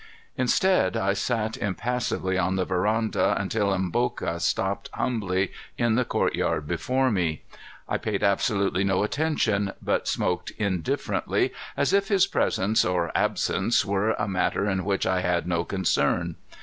[0.35, 7.11] Instead, I sat impassively on the veranda until Mboka stopped humbly in the courtyard before
[7.11, 7.43] me.
[7.87, 14.13] I paid absolutely no attention, but smoked indifferently as if his presence or absence were
[14.13, 16.35] a matter in which I had no concern.